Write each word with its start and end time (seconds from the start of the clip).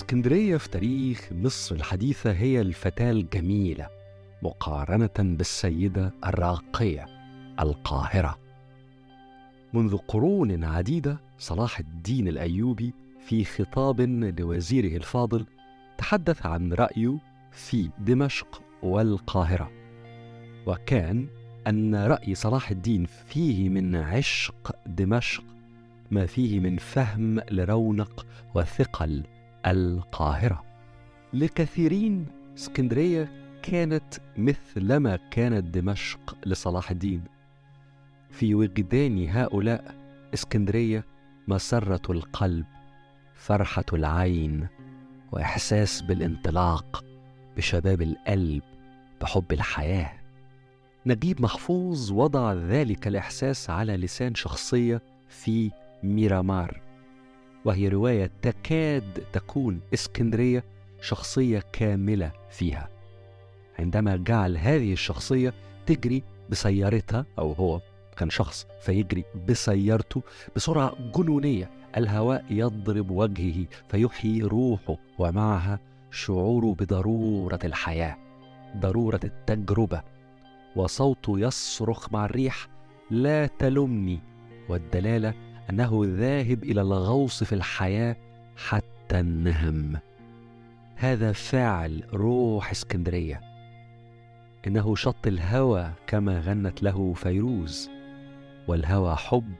اسكندرية 0.00 0.56
في 0.56 0.68
تاريخ 0.68 1.28
مصر 1.32 1.74
الحديثة 1.74 2.32
هي 2.32 2.60
الفتاة 2.60 3.10
الجميلة 3.10 3.88
مقارنة 4.42 5.10
بالسيدة 5.18 6.14
الراقية 6.26 7.06
القاهرة. 7.60 8.38
منذ 9.72 9.96
قرون 9.96 10.64
عديدة 10.64 11.20
صلاح 11.38 11.78
الدين 11.78 12.28
الأيوبي 12.28 12.94
في 13.26 13.44
خطاب 13.44 14.00
لوزيره 14.40 14.96
الفاضل 14.96 15.46
تحدث 15.98 16.46
عن 16.46 16.72
رأيه 16.72 17.18
في 17.52 17.90
دمشق 17.98 18.62
والقاهرة 18.82 19.70
وكان 20.66 21.26
أن 21.66 21.94
رأي 21.94 22.34
صلاح 22.34 22.70
الدين 22.70 23.06
فيه 23.26 23.68
من 23.68 23.96
عشق 23.96 24.76
دمشق 24.86 25.44
ما 26.10 26.26
فيه 26.26 26.60
من 26.60 26.76
فهم 26.76 27.40
لرونق 27.50 28.26
وثقل 28.54 29.24
القاهرة. 29.66 30.64
لكثيرين 31.32 32.26
اسكندرية 32.56 33.28
كانت 33.62 34.14
مثلما 34.36 35.16
كانت 35.16 35.74
دمشق 35.78 36.38
لصلاح 36.46 36.90
الدين. 36.90 37.24
في 38.30 38.54
وجدان 38.54 39.28
هؤلاء 39.28 39.94
اسكندرية 40.34 41.04
مسرة 41.48 42.12
القلب 42.12 42.66
فرحة 43.34 43.84
العين 43.92 44.68
وإحساس 45.32 46.02
بالانطلاق 46.02 47.04
بشباب 47.56 48.02
القلب 48.02 48.62
بحب 49.20 49.52
الحياة. 49.52 50.12
نجيب 51.06 51.42
محفوظ 51.42 52.12
وضع 52.12 52.52
ذلك 52.52 53.06
الإحساس 53.06 53.70
على 53.70 53.96
لسان 53.96 54.34
شخصية 54.34 55.02
في 55.28 55.70
ميرامار. 56.02 56.89
وهي 57.64 57.88
رواية 57.88 58.30
تكاد 58.42 59.24
تكون 59.32 59.80
إسكندرية 59.94 60.64
شخصية 61.00 61.62
كاملة 61.72 62.32
فيها. 62.50 62.88
عندما 63.78 64.16
جعل 64.16 64.56
هذه 64.56 64.92
الشخصية 64.92 65.54
تجري 65.86 66.22
بسيارتها 66.50 67.26
أو 67.38 67.52
هو 67.52 67.80
كان 68.16 68.30
شخص 68.30 68.66
فيجري 68.80 69.24
بسيارته 69.48 70.22
بسرعة 70.56 70.94
جنونية 71.16 71.70
الهواء 71.96 72.44
يضرب 72.50 73.10
وجهه 73.10 73.66
فيحيي 73.88 74.42
روحه 74.42 74.96
ومعها 75.18 75.80
شعوره 76.10 76.74
بضرورة 76.74 77.58
الحياة 77.64 78.16
ضرورة 78.76 79.20
التجربة 79.24 80.02
وصوته 80.76 81.40
يصرخ 81.40 82.12
مع 82.12 82.24
الريح 82.24 82.68
لا 83.10 83.46
تلمني. 83.46 84.20
والدلالة 84.68 85.34
أنه 85.70 86.02
ذاهب 86.04 86.64
إلى 86.64 86.80
الغوص 86.80 87.44
في 87.44 87.54
الحياة 87.54 88.16
حتى 88.56 89.20
النهم. 89.20 89.98
هذا 90.96 91.32
فعل 91.32 92.02
روح 92.12 92.70
اسكندرية. 92.70 93.40
إنه 94.66 94.94
شط 94.94 95.26
الهوى 95.26 95.90
كما 96.06 96.40
غنت 96.40 96.82
له 96.82 97.12
فيروز 97.12 97.90
والهوى 98.68 99.16
حب 99.16 99.52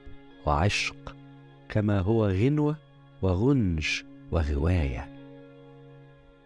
وعشق 0.46 1.16
كما 1.68 2.00
هو 2.00 2.26
غنوة 2.26 2.76
وغنج 3.22 3.88
وغواية. 4.30 5.08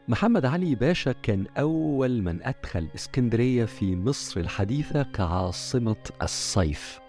محمد 0.09 0.47
علي 0.47 0.75
باشا 0.75 1.13
كان 1.13 1.47
أول 1.59 2.23
من 2.23 2.43
أدخل 2.43 2.89
اسكندرية 2.95 3.65
في 3.65 3.97
مصر 3.97 4.41
الحديثة 4.41 5.03
كعاصمة 5.03 6.11
الصيف. 6.23 7.01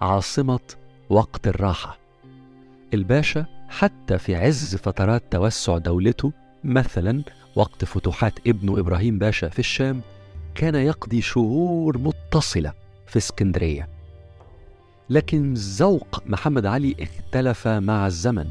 عاصمة 0.00 0.60
وقت 1.10 1.48
الراحة. 1.48 1.98
الباشا 2.94 3.46
حتى 3.68 4.18
في 4.18 4.36
عز 4.36 4.76
فترات 4.76 5.22
توسع 5.30 5.78
دولته 5.78 6.32
مثلا 6.64 7.22
وقت 7.56 7.84
فتوحات 7.84 8.32
ابنه 8.46 8.78
إبراهيم 8.78 9.18
باشا 9.18 9.48
في 9.48 9.58
الشام 9.58 10.00
كان 10.54 10.74
يقضي 10.74 11.22
شهور 11.22 11.98
متصلة 11.98 12.72
في 13.06 13.16
اسكندرية. 13.16 13.88
لكن 15.10 15.54
ذوق 15.54 16.22
محمد 16.26 16.66
علي 16.66 16.96
اختلف 17.00 17.68
مع 17.68 18.06
الزمن. 18.06 18.46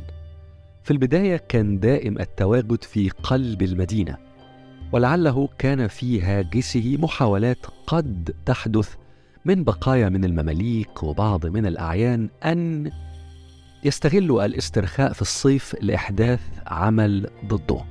في 0.84 0.92
البداية 0.92 1.38
كان 1.38 1.80
دائم 1.80 2.20
التواجد 2.20 2.84
في 2.84 3.10
قلب 3.10 3.62
المدينة 3.62 4.18
ولعله 4.92 5.50
كان 5.58 5.88
في 5.88 6.22
هاجسه 6.22 6.98
محاولات 7.00 7.66
قد 7.88 8.36
تحدث 8.46 8.96
من 9.46 9.64
بقايا 9.64 10.10
من 10.10 10.26
المماليك 10.26 11.04
وبعض 11.04 11.46
من 11.46 11.66
الأعيان 11.66 12.30
أن 12.46 12.92
يستغلوا 13.84 14.46
الاسترخاء 14.46 15.14
في 15.14 15.22
الصيف 15.22 15.76
لإحداث 15.82 16.42
عمل 16.68 17.30
ضده. 17.46 17.82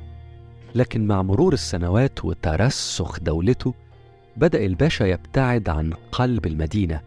لكن 0.75 1.07
مع 1.07 1.23
مرور 1.23 1.53
السنوات 1.53 2.25
وترسخ 2.25 3.21
دولته 3.21 3.75
بدأ 4.37 4.67
الباشا 4.67 5.05
يبتعد 5.05 5.69
عن 5.69 5.93
قلب 6.13 6.47
المدينة 6.47 7.01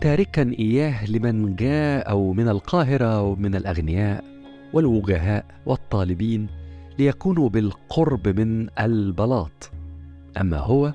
تاركا 0.00 0.52
إياه 0.58 1.10
لمن 1.10 1.56
جاء 1.56 2.16
من 2.16 2.48
القاهرة 2.48 3.22
ومن 3.22 3.54
الأغنياء 3.54 4.24
والوجهاء 4.72 5.44
والطالبين 5.66 6.46
ليكونوا 6.98 7.48
بالقرب 7.48 8.28
من 8.28 8.68
البلاط. 8.80 9.70
أما 10.40 10.58
هو 10.58 10.92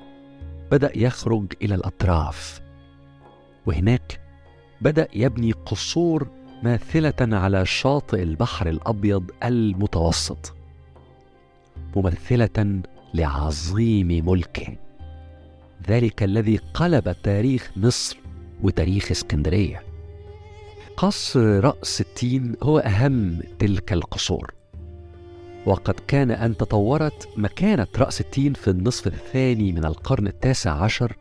بدأ 0.70 0.98
يخرج 0.98 1.52
إلى 1.62 1.74
الأطراف. 1.74 2.60
وهناك 3.66 4.20
بدأ 4.80 5.08
يبني 5.14 5.52
قصور 5.52 6.28
ماثلة 6.62 7.36
على 7.36 7.66
شاطئ 7.66 8.22
البحر 8.22 8.68
الأبيض 8.68 9.30
المتوسط 9.44 10.54
ممثلة 11.96 12.82
لعظيم 13.14 14.28
ملكه. 14.28 14.76
ذلك 15.88 16.22
الذي 16.22 16.56
قلب 16.56 17.16
تاريخ 17.22 17.70
مصر 17.76 18.16
وتاريخ 18.62 19.10
اسكندرية. 19.10 19.82
قصر 20.96 21.64
رأس 21.64 22.00
التين 22.00 22.56
هو 22.62 22.78
أهم 22.78 23.40
تلك 23.58 23.92
القصور. 23.92 24.54
وقد 25.66 25.94
كان 26.08 26.30
أن 26.30 26.56
تطورت 26.56 27.28
مكانة 27.36 27.86
رأس 27.98 28.20
التين 28.20 28.52
في 28.52 28.70
النصف 28.70 29.06
الثاني 29.06 29.72
من 29.72 29.84
القرن 29.84 30.26
التاسع 30.26 30.70
عشر 30.70 31.16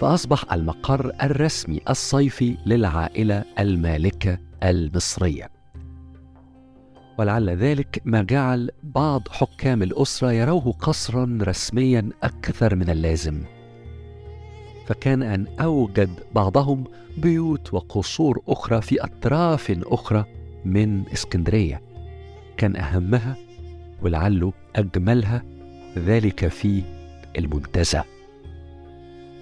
فأصبح 0.00 0.52
المقر 0.52 1.12
الرسمي 1.22 1.80
الصيفي 1.90 2.56
للعائلة 2.66 3.44
المالكة 3.58 4.38
المصرية. 4.62 5.50
ولعل 7.18 7.50
ذلك 7.50 8.02
ما 8.04 8.22
جعل 8.22 8.70
بعض 8.82 9.28
حكام 9.30 9.82
الأسرة 9.82 10.32
يروه 10.32 10.72
قصرا 10.72 11.38
رسميا 11.42 12.10
أكثر 12.22 12.74
من 12.74 12.90
اللازم. 12.90 13.42
فكان 14.86 15.22
أن 15.22 15.46
أوجد 15.60 16.10
بعضهم 16.34 16.84
بيوت 17.18 17.74
وقصور 17.74 18.42
أخرى 18.48 18.80
في 18.80 19.04
أطراف 19.04 19.76
أخرى 19.86 20.24
من 20.64 21.08
إسكندرية 21.12 21.82
كان 22.56 22.76
أهمها 22.76 23.36
ولعله 24.02 24.52
أجملها 24.76 25.42
ذلك 25.98 26.48
في 26.48 26.82
المنتزه. 27.38 28.04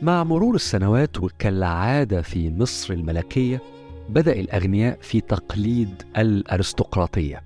مع 0.02 0.24
مرور 0.24 0.54
السنوات 0.54 1.18
وكالعادة 1.18 2.22
في 2.22 2.50
مصر 2.50 2.94
الملكية 2.94 3.62
بدأ 4.08 4.32
الأغنياء 4.32 4.98
في 5.00 5.20
تقليد 5.20 6.02
الأرستقراطية 6.16 7.42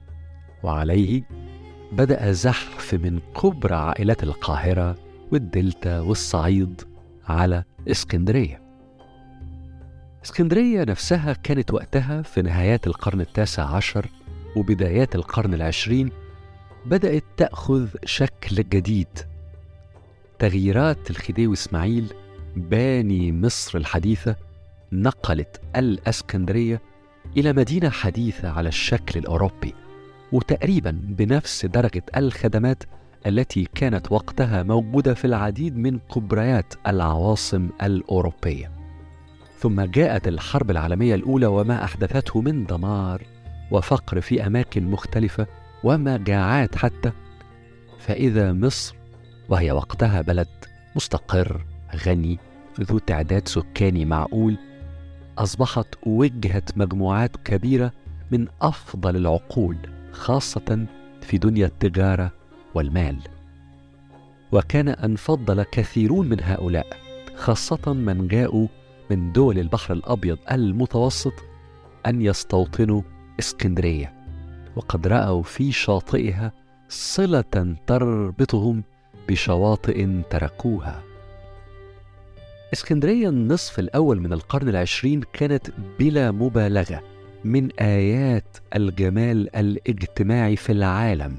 وعليه 0.63 1.23
بدأ 1.93 2.33
زحف 2.33 2.95
من 2.95 3.21
كبرى 3.43 3.75
عائلات 3.75 4.23
القاهرة 4.23 4.97
والدلتا 5.33 6.01
والصعيد 6.01 6.83
على 7.29 7.65
إسكندرية. 7.91 8.63
إسكندرية 10.25 10.85
نفسها 10.85 11.33
كانت 11.33 11.73
وقتها 11.73 12.23
في 12.23 12.43
نهايات 12.43 12.87
القرن 12.87 13.21
التاسع 13.21 13.65
عشر 13.65 14.07
وبدايات 14.57 15.15
القرن 15.15 15.55
العشرين 15.55 16.11
بدأت 16.87 17.25
تأخذ 17.37 17.89
شكل 18.05 18.57
جديد. 18.57 19.09
تغييرات 20.39 21.11
الخديوي 21.11 21.53
إسماعيل 21.53 22.13
باني 22.57 23.33
مصر 23.33 23.79
الحديثة 23.79 24.37
نقلت 24.93 25.61
الإسكندرية 25.77 26.81
إلى 27.37 27.53
مدينة 27.53 27.91
حديثة 27.91 28.51
على 28.51 28.69
الشكل 28.69 29.21
الأوروبي 29.21 29.75
وتقريبا 30.33 31.01
بنفس 31.05 31.67
درجة 31.67 32.03
الخدمات 32.17 32.83
التي 33.27 33.69
كانت 33.75 34.13
وقتها 34.13 34.63
موجودة 34.63 35.15
في 35.15 35.25
العديد 35.25 35.77
من 35.77 35.99
كبريات 35.99 36.75
العواصم 36.87 37.69
الأوروبية. 37.83 38.71
ثم 39.59 39.81
جاءت 39.81 40.29
الحرب 40.29 40.71
العالمية 40.71 41.15
الأولى 41.15 41.47
وما 41.47 41.85
أحدثته 41.85 42.41
من 42.41 42.67
دمار 42.67 43.23
وفقر 43.71 44.21
في 44.21 44.47
أماكن 44.47 44.91
مختلفة 44.91 45.47
ومجاعات 45.85 46.77
حتى. 46.77 47.13
فإذا 47.99 48.53
مصر 48.53 48.95
وهي 49.49 49.73
وقتها 49.73 50.21
بلد 50.21 50.49
مستقر 50.97 51.65
غني 52.07 52.39
ذو 52.81 52.99
تعداد 52.99 53.49
سكاني 53.49 54.05
معقول 54.05 54.59
أصبحت 55.39 55.87
وجهة 56.07 56.63
مجموعات 56.77 57.37
كبيرة 57.37 57.93
من 58.31 58.47
أفضل 58.63 59.17
العقول 59.17 59.77
خاصة 60.13 60.87
في 61.21 61.39
دنيا 61.39 61.67
التجارة 61.67 62.33
والمال. 62.75 63.17
وكان 64.53 64.89
أن 64.89 65.17
فضل 65.17 65.63
كثيرون 65.63 66.29
من 66.29 66.41
هؤلاء 66.43 66.87
خاصة 67.37 67.93
من 67.93 68.29
جاءوا 68.29 68.69
من 69.11 69.33
دول 69.33 69.59
البحر 69.59 69.95
الأبيض 69.95 70.39
المتوسط 70.53 71.35
أن 72.07 72.23
يستوطنوا 72.23 73.03
إسكندرية. 73.41 74.22
وقد 74.77 75.07
رأوا 75.07 75.43
في 75.43 75.73
شاطئها 75.73 76.53
صلة 76.89 77.77
تربطهم 77.87 78.83
بشواطئ 79.29 80.23
تركوها. 80.31 81.03
إسكندرية 82.73 83.29
النصف 83.29 83.79
الأول 83.79 84.21
من 84.21 84.33
القرن 84.33 84.69
العشرين 84.69 85.23
كانت 85.33 85.71
بلا 85.99 86.31
مبالغة 86.31 87.03
من 87.45 87.73
آيات 87.81 88.57
الجمال 88.77 89.57
الاجتماعي 89.57 90.57
في 90.57 90.73
العالم. 90.73 91.39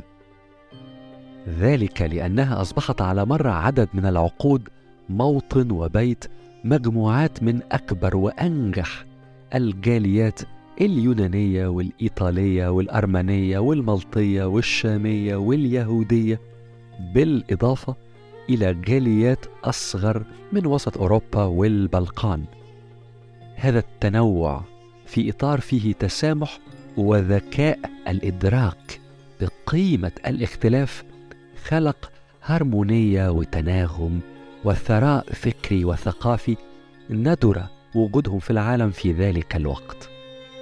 ذلك 1.50 2.02
لأنها 2.02 2.62
أصبحت 2.62 3.02
على 3.02 3.26
مر 3.26 3.48
عدد 3.48 3.90
من 3.94 4.06
العقود 4.06 4.70
موطن 5.10 5.72
وبيت 5.72 6.26
مجموعات 6.64 7.44
من 7.44 7.60
أكبر 7.72 8.18
وأنجح 8.18 9.06
الجاليات 9.56 10.42
اليونانية 10.82 11.68
والإيطالية 11.68 12.68
والأرمنية 12.68 13.60
والملطية 13.60 14.44
والشامية 14.44 15.36
واليهودية 15.36 16.40
بالإضافة 17.14 17.96
إلى 18.50 18.74
جاليات 18.74 19.46
أصغر 19.64 20.24
من 20.52 20.66
وسط 20.66 20.98
أوروبا 20.98 21.44
والبلقان. 21.44 22.44
هذا 23.56 23.80
التنوع 23.80 24.64
في 25.06 25.30
إطار 25.30 25.60
فيه 25.60 25.94
تسامح 25.94 26.60
وذكاء 26.98 27.80
الإدراك 28.08 29.00
بقيمة 29.42 30.12
الاختلاف 30.28 31.04
خلق 31.66 32.12
هرمونيه 32.44 33.30
وتناغم 33.30 34.20
وثراء 34.66 35.26
فكري 35.34 35.86
وثقافي 35.86 36.58
ندر 37.10 37.64
وجودهم 37.96 38.40
في 38.40 38.52
العالم 38.52 38.92
في 38.92 39.12
ذلك 39.12 39.56
الوقت. 39.56 40.13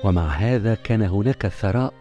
ومع 0.03 0.27
هذا 0.27 0.75
كان 0.75 1.01
هناك 1.01 1.47
ثراء 1.47 1.93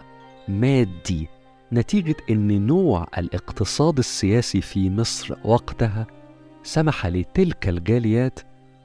مادي 0.48 1.28
نتيجة 1.72 2.16
إن 2.30 2.66
نوع 2.66 3.06
الاقتصاد 3.18 3.98
السياسي 3.98 4.60
في 4.60 4.90
مصر 4.90 5.34
وقتها 5.44 6.06
سمح 6.62 7.06
لتلك 7.06 7.68
الجاليات 7.68 8.40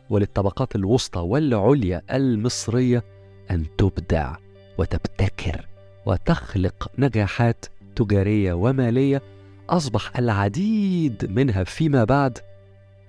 وللطبقات 0.10 0.76
الوسطى 0.76 1.20
والعليا 1.20 2.02
المصرية 2.12 3.04
أن 3.52 3.66
تبدع 3.78 4.36
وتبتكر 4.78 5.68
وتخلق 6.06 6.92
نجاحات 6.98 7.66
تجارية 7.96 8.54
ومالية 8.54 9.22
أصبح 9.70 10.18
العديد 10.18 11.32
منها 11.32 11.64
فيما 11.64 12.04
بعد 12.04 12.38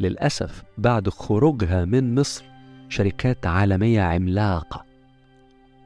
للأسف 0.01 0.65
بعد 0.79 1.09
خروجها 1.09 1.85
من 1.85 2.15
مصر 2.15 2.45
شركات 2.89 3.47
عالمية 3.47 4.03
عملاقة 4.03 4.86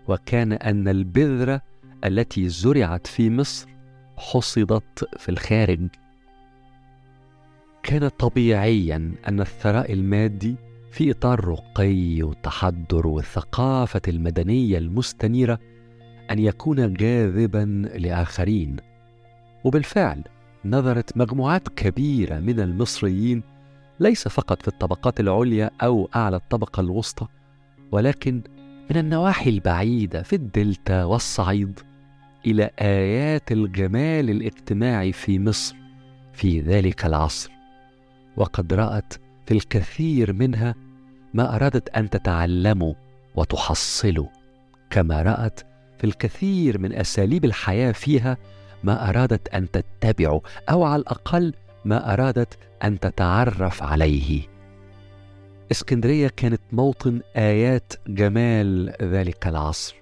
وكان 0.08 0.52
أن 0.52 0.88
البذره 0.88 1.62
التي 2.04 2.48
زرعت 2.48 3.06
في 3.06 3.30
مصر 3.30 3.68
حصدت 4.16 5.08
في 5.18 5.28
الخارج. 5.28 5.88
كان 7.82 8.08
طبيعيا 8.08 9.12
أن 9.28 9.40
الثراء 9.40 9.92
المادي 9.92 10.56
في 10.92 11.10
إطار 11.10 11.44
رقي 11.44 12.22
والتحضر 12.22 13.06
والثقافة 13.06 14.02
المدنية 14.08 14.78
المستنيرة 14.78 15.58
أن 16.30 16.38
يكون 16.38 16.94
جاذبا 16.94 17.88
لآخرين. 17.94 18.76
وبالفعل 19.64 20.24
نظرت 20.64 21.16
مجموعات 21.16 21.68
كبيرة 21.68 22.38
من 22.38 22.60
المصريين 22.60 23.42
ليس 24.00 24.28
فقط 24.28 24.62
في 24.62 24.68
الطبقات 24.68 25.20
العليا 25.20 25.70
أو 25.82 26.08
أعلى 26.16 26.36
الطبقة 26.36 26.80
الوسطى 26.80 27.26
ولكن 27.92 28.42
من 28.90 28.96
النواحي 28.96 29.50
البعيدة 29.50 30.22
في 30.22 30.36
الدلتا 30.36 31.04
والصعيد 31.04 31.80
إلى 32.46 32.70
آيات 32.80 33.52
الجمال 33.52 34.30
الاجتماعي 34.30 35.12
في 35.12 35.38
مصر 35.38 35.76
في 36.32 36.60
ذلك 36.60 37.04
العصر 37.04 37.50
وقد 38.36 38.72
رأت 38.72 39.14
في 39.46 39.54
الكثير 39.54 40.32
منها 40.32 40.74
ما 41.34 41.56
أرادت 41.56 41.88
أن 41.88 42.10
تتعلمه 42.10 42.94
وتحصله 43.34 44.28
كما 44.90 45.22
رأت 45.22 45.60
في 45.98 46.04
الكثير 46.04 46.78
من 46.78 46.92
أساليب 46.94 47.44
الحياة 47.44 47.92
فيها 47.92 48.36
ما 48.84 49.08
أرادت 49.08 49.48
أن 49.48 49.70
تتبعه 49.70 50.40
أو 50.70 50.84
على 50.84 51.02
الأقل 51.02 51.54
ما 51.84 52.12
أرادت 52.12 52.58
أن 52.84 53.00
تتعرف 53.00 53.82
عليه. 53.82 54.59
اسكندرية 55.70 56.28
كانت 56.28 56.60
موطن 56.72 57.20
آيات 57.36 57.92
جمال 58.06 58.92
ذلك 59.02 59.46
العصر 59.46 59.94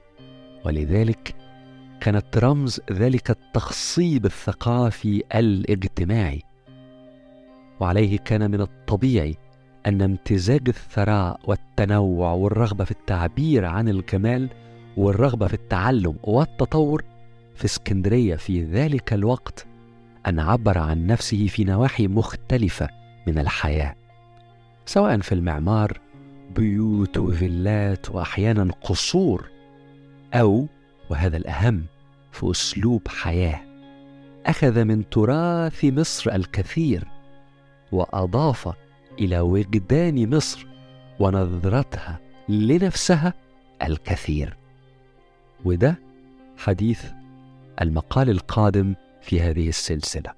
ولذلك 0.65 1.35
كانت 2.01 2.39
رمز 2.39 2.81
ذلك 2.93 3.31
التخصيب 3.31 4.27
الثقافي 4.27 5.23
الاجتماعي. 5.35 6.43
وعليه 7.81 8.19
كان 8.19 8.51
من 8.51 8.61
الطبيعي 8.61 9.37
أن 9.87 10.03
امتزاج 10.03 10.69
الثراء 10.69 11.41
والتنوع 11.45 12.33
والرغبة 12.33 12.85
في 12.85 12.91
التعبير 12.91 13.65
عن 13.65 13.89
الجمال 13.89 14.49
والرغبة 14.97 15.47
في 15.47 15.55
التعلم 15.55 16.17
والتطور 16.23 17.05
في 17.55 17.65
اسكندرية 17.65 18.37
في 18.37 18.65
ذلك 18.65 19.13
الوقت 19.13 19.67
أن 20.27 20.41
عبر 20.41 20.79
عن 20.79 21.07
نفسه 21.07 21.47
في 21.47 21.65
نواحي 21.65 22.07
مختلفة 22.07 22.89
من 23.27 23.39
الحياة. 23.39 23.95
سواء 24.89 25.19
في 25.21 25.33
المعمار 25.33 26.01
بيوت 26.51 27.19
وفيلات 27.19 28.11
وأحيانا 28.11 28.73
قصور 28.73 29.49
أو 30.35 30.67
وهذا 31.11 31.37
الأهم 31.37 31.85
في 32.33 32.51
أسلوب 32.51 33.09
حياة. 33.09 33.61
أخذ 34.47 34.85
من 34.85 35.09
تراث 35.09 35.85
مصر 35.85 36.35
الكثير 36.35 37.05
وأضاف 37.93 38.75
إلى 39.19 39.41
وجدان 39.41 40.37
مصر 40.37 40.67
ونظرتها 41.21 42.21
لنفسها 42.49 43.35
الكثير. 43.83 44.57
وده 45.65 45.99
حديث 46.57 47.05
المقال 47.81 48.31
القادم 48.31 48.95
في 49.23 49.41
هذه 49.41 49.69
السلسلة. 49.69 50.38